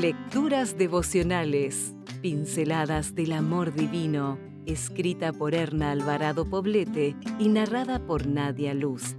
Lecturas 0.00 0.78
devocionales, 0.78 1.94
pinceladas 2.22 3.14
del 3.14 3.32
amor 3.32 3.74
divino, 3.74 4.38
escrita 4.64 5.30
por 5.30 5.54
Erna 5.54 5.90
Alvarado 5.90 6.48
Poblete 6.48 7.14
y 7.38 7.50
narrada 7.50 8.06
por 8.06 8.26
Nadia 8.26 8.72
Luz. 8.72 9.14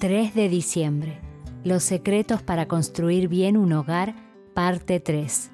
3 0.00 0.34
de 0.34 0.48
diciembre. 0.48 1.18
Los 1.64 1.82
secretos 1.82 2.42
para 2.42 2.66
construir 2.66 3.28
bien 3.28 3.58
un 3.58 3.74
hogar, 3.74 4.14
parte 4.54 5.00
3. 5.00 5.50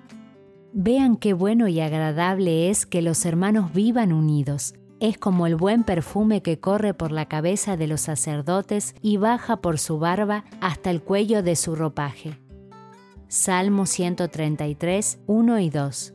Vean 0.75 1.17
qué 1.17 1.33
bueno 1.33 1.67
y 1.67 1.81
agradable 1.81 2.71
es 2.71 2.87
que 2.87 3.03
los 3.03 3.27
hermanos 3.27 3.73
vivan 3.73 4.13
unidos 4.13 4.75
es 5.01 5.19
como 5.19 5.47
el 5.47 5.57
buen 5.57 5.85
perfume 5.85 6.43
que 6.43 6.59
corre 6.59 6.95
por 6.95 7.13
la 7.13 7.27
cabeza 7.27 7.77
de 7.77 7.87
los 7.87 8.03
sacerdotes 8.03 8.95
y 9.01 9.17
baja 9.17 9.59
por 9.59 9.79
su 9.79 9.99
barba 9.99 10.45
hasta 10.61 10.91
el 10.91 11.03
cuello 11.03 11.43
de 11.43 11.57
su 11.57 11.75
ropaje. 11.77 12.39
Salmo 13.29 13.87
133, 13.87 15.21
1 15.27 15.59
y 15.61 15.71
2. 15.71 16.15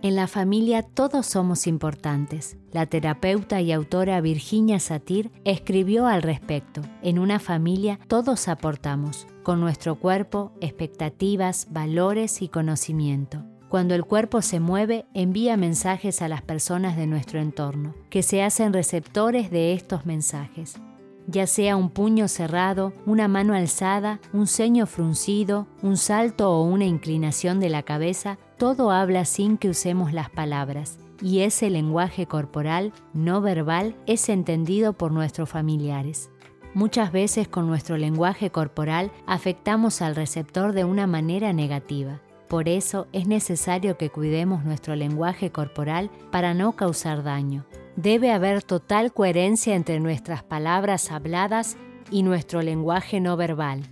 En 0.00 0.14
la 0.14 0.28
familia 0.28 0.82
todos 0.82 1.26
somos 1.26 1.66
importantes. 1.66 2.56
La 2.70 2.86
terapeuta 2.86 3.60
y 3.60 3.72
autora 3.72 4.20
Virginia 4.20 4.78
Satir 4.78 5.32
escribió 5.44 6.06
al 6.06 6.22
respecto. 6.22 6.82
En 7.02 7.18
una 7.18 7.40
familia 7.40 7.98
todos 8.06 8.46
aportamos, 8.46 9.26
con 9.42 9.58
nuestro 9.58 9.96
cuerpo, 9.96 10.52
expectativas, 10.60 11.66
valores 11.70 12.42
y 12.42 12.48
conocimiento. 12.48 13.47
Cuando 13.68 13.94
el 13.94 14.04
cuerpo 14.06 14.40
se 14.40 14.60
mueve, 14.60 15.04
envía 15.12 15.58
mensajes 15.58 16.22
a 16.22 16.28
las 16.28 16.40
personas 16.40 16.96
de 16.96 17.06
nuestro 17.06 17.38
entorno, 17.38 17.94
que 18.08 18.22
se 18.22 18.42
hacen 18.42 18.72
receptores 18.72 19.50
de 19.50 19.74
estos 19.74 20.06
mensajes. 20.06 20.80
Ya 21.26 21.46
sea 21.46 21.76
un 21.76 21.90
puño 21.90 22.28
cerrado, 22.28 22.94
una 23.04 23.28
mano 23.28 23.52
alzada, 23.52 24.20
un 24.32 24.46
ceño 24.46 24.86
fruncido, 24.86 25.66
un 25.82 25.98
salto 25.98 26.50
o 26.50 26.62
una 26.62 26.86
inclinación 26.86 27.60
de 27.60 27.68
la 27.68 27.82
cabeza, 27.82 28.38
todo 28.56 28.90
habla 28.90 29.26
sin 29.26 29.58
que 29.58 29.68
usemos 29.68 30.14
las 30.14 30.30
palabras, 30.30 30.98
y 31.20 31.40
ese 31.40 31.68
lenguaje 31.68 32.24
corporal, 32.24 32.94
no 33.12 33.42
verbal, 33.42 33.94
es 34.06 34.30
entendido 34.30 34.94
por 34.94 35.12
nuestros 35.12 35.50
familiares. 35.50 36.30
Muchas 36.72 37.12
veces 37.12 37.48
con 37.48 37.66
nuestro 37.66 37.98
lenguaje 37.98 38.50
corporal 38.50 39.10
afectamos 39.26 40.00
al 40.00 40.16
receptor 40.16 40.72
de 40.72 40.84
una 40.84 41.06
manera 41.06 41.52
negativa. 41.52 42.22
Por 42.48 42.68
eso 42.68 43.06
es 43.12 43.26
necesario 43.26 43.98
que 43.98 44.08
cuidemos 44.08 44.64
nuestro 44.64 44.96
lenguaje 44.96 45.52
corporal 45.52 46.10
para 46.32 46.54
no 46.54 46.72
causar 46.72 47.22
daño. 47.22 47.66
Debe 47.96 48.32
haber 48.32 48.62
total 48.62 49.12
coherencia 49.12 49.74
entre 49.74 50.00
nuestras 50.00 50.42
palabras 50.42 51.10
habladas 51.10 51.76
y 52.10 52.22
nuestro 52.22 52.62
lenguaje 52.62 53.20
no 53.20 53.36
verbal. 53.36 53.82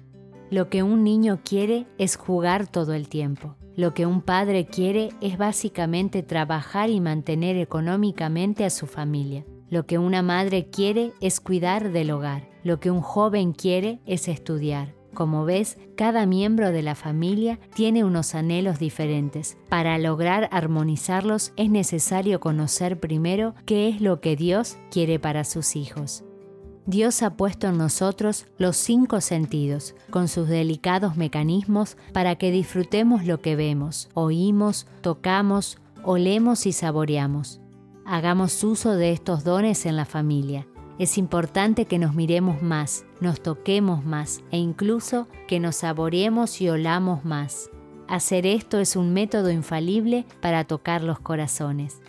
Lo 0.50 0.70
que 0.70 0.82
un 0.82 1.04
niño 1.04 1.40
quiere 1.44 1.86
es 1.98 2.16
jugar 2.16 2.66
todo 2.66 2.94
el 2.94 3.08
tiempo. 3.08 3.56
Lo 3.74 3.92
que 3.92 4.06
un 4.06 4.22
padre 4.22 4.64
quiere 4.64 5.10
es 5.20 5.36
básicamente 5.36 6.22
trabajar 6.22 6.88
y 6.88 7.00
mantener 7.00 7.56
económicamente 7.56 8.64
a 8.64 8.70
su 8.70 8.86
familia. 8.86 9.44
Lo 9.68 9.84
que 9.84 9.98
una 9.98 10.22
madre 10.22 10.70
quiere 10.70 11.12
es 11.20 11.40
cuidar 11.40 11.92
del 11.92 12.10
hogar. 12.10 12.48
Lo 12.62 12.80
que 12.80 12.90
un 12.90 13.02
joven 13.02 13.52
quiere 13.52 14.00
es 14.06 14.28
estudiar. 14.28 14.94
Como 15.16 15.46
ves, 15.46 15.78
cada 15.96 16.26
miembro 16.26 16.72
de 16.72 16.82
la 16.82 16.94
familia 16.94 17.58
tiene 17.74 18.04
unos 18.04 18.34
anhelos 18.34 18.78
diferentes. 18.78 19.56
Para 19.70 19.96
lograr 19.96 20.46
armonizarlos 20.52 21.54
es 21.56 21.70
necesario 21.70 22.38
conocer 22.38 23.00
primero 23.00 23.54
qué 23.64 23.88
es 23.88 24.02
lo 24.02 24.20
que 24.20 24.36
Dios 24.36 24.76
quiere 24.90 25.18
para 25.18 25.44
sus 25.44 25.74
hijos. 25.74 26.22
Dios 26.84 27.22
ha 27.22 27.34
puesto 27.38 27.66
en 27.66 27.78
nosotros 27.78 28.44
los 28.58 28.76
cinco 28.76 29.22
sentidos, 29.22 29.94
con 30.10 30.28
sus 30.28 30.48
delicados 30.48 31.16
mecanismos 31.16 31.96
para 32.12 32.36
que 32.36 32.50
disfrutemos 32.50 33.24
lo 33.24 33.40
que 33.40 33.56
vemos, 33.56 34.10
oímos, 34.12 34.86
tocamos, 35.00 35.78
olemos 36.04 36.66
y 36.66 36.72
saboreamos. 36.72 37.62
Hagamos 38.04 38.62
uso 38.62 38.92
de 38.92 39.12
estos 39.12 39.44
dones 39.44 39.86
en 39.86 39.96
la 39.96 40.04
familia. 40.04 40.66
Es 40.98 41.18
importante 41.18 41.84
que 41.84 41.98
nos 41.98 42.14
miremos 42.14 42.62
más, 42.62 43.04
nos 43.20 43.42
toquemos 43.42 44.04
más 44.04 44.40
e 44.50 44.56
incluso 44.56 45.28
que 45.46 45.60
nos 45.60 45.76
saboreemos 45.76 46.62
y 46.62 46.70
olamos 46.70 47.22
más. 47.24 47.70
Hacer 48.08 48.46
esto 48.46 48.78
es 48.78 48.96
un 48.96 49.12
método 49.12 49.50
infalible 49.50 50.24
para 50.40 50.64
tocar 50.64 51.02
los 51.02 51.18
corazones. 51.18 52.00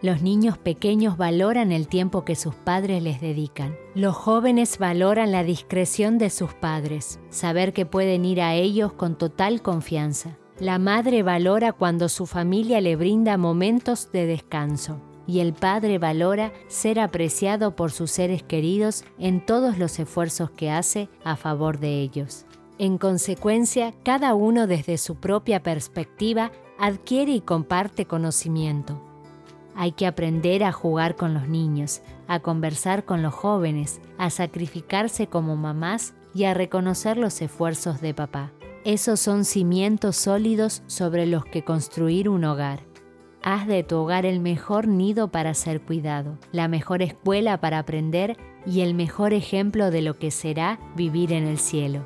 Los 0.00 0.22
niños 0.22 0.56
pequeños 0.56 1.18
valoran 1.18 1.72
el 1.72 1.88
tiempo 1.88 2.24
que 2.24 2.36
sus 2.36 2.54
padres 2.54 3.02
les 3.02 3.20
dedican. 3.20 3.76
Los 3.94 4.14
jóvenes 4.14 4.78
valoran 4.78 5.30
la 5.30 5.42
discreción 5.42 6.16
de 6.16 6.30
sus 6.30 6.54
padres, 6.54 7.18
saber 7.28 7.74
que 7.74 7.84
pueden 7.84 8.24
ir 8.24 8.40
a 8.40 8.54
ellos 8.54 8.94
con 8.94 9.16
total 9.16 9.60
confianza. 9.60 10.38
La 10.58 10.78
madre 10.78 11.22
valora 11.22 11.72
cuando 11.72 12.08
su 12.08 12.24
familia 12.24 12.80
le 12.80 12.96
brinda 12.96 13.36
momentos 13.36 14.10
de 14.10 14.24
descanso 14.26 15.02
y 15.26 15.40
el 15.40 15.52
Padre 15.52 15.98
valora 15.98 16.52
ser 16.68 17.00
apreciado 17.00 17.76
por 17.76 17.92
sus 17.92 18.10
seres 18.10 18.42
queridos 18.42 19.04
en 19.18 19.44
todos 19.44 19.78
los 19.78 19.98
esfuerzos 19.98 20.50
que 20.50 20.70
hace 20.70 21.08
a 21.24 21.36
favor 21.36 21.78
de 21.78 22.00
ellos. 22.00 22.46
En 22.78 22.98
consecuencia, 22.98 23.94
cada 24.04 24.34
uno 24.34 24.66
desde 24.66 24.98
su 24.98 25.16
propia 25.16 25.62
perspectiva 25.62 26.52
adquiere 26.78 27.32
y 27.32 27.40
comparte 27.40 28.04
conocimiento. 28.04 29.00
Hay 29.74 29.92
que 29.92 30.06
aprender 30.06 30.64
a 30.64 30.72
jugar 30.72 31.16
con 31.16 31.34
los 31.34 31.48
niños, 31.48 32.02
a 32.28 32.40
conversar 32.40 33.04
con 33.04 33.22
los 33.22 33.34
jóvenes, 33.34 34.00
a 34.18 34.30
sacrificarse 34.30 35.26
como 35.26 35.56
mamás 35.56 36.14
y 36.34 36.44
a 36.44 36.54
reconocer 36.54 37.16
los 37.16 37.40
esfuerzos 37.42 38.00
de 38.00 38.14
papá. 38.14 38.52
Esos 38.84 39.20
son 39.20 39.44
cimientos 39.44 40.16
sólidos 40.16 40.82
sobre 40.86 41.26
los 41.26 41.44
que 41.44 41.64
construir 41.64 42.28
un 42.28 42.44
hogar. 42.44 42.80
Haz 43.48 43.68
de 43.68 43.84
tu 43.84 43.98
hogar 43.98 44.26
el 44.26 44.40
mejor 44.40 44.88
nido 44.88 45.28
para 45.28 45.54
ser 45.54 45.80
cuidado, 45.80 46.36
la 46.50 46.66
mejor 46.66 47.00
escuela 47.00 47.60
para 47.60 47.78
aprender 47.78 48.36
y 48.66 48.80
el 48.80 48.92
mejor 48.92 49.32
ejemplo 49.32 49.92
de 49.92 50.02
lo 50.02 50.18
que 50.18 50.32
será 50.32 50.80
vivir 50.96 51.32
en 51.32 51.46
el 51.46 51.60
cielo. 51.60 52.04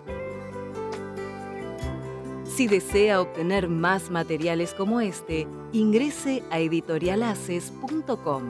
Si 2.45 2.67
desea 2.67 3.23
obtener 3.23 3.71
más 3.71 4.11
materiales 4.11 4.75
como 4.75 5.01
este, 5.01 5.49
ingrese 5.73 6.43
a 6.51 6.59
editorialaces.com. 6.59 8.43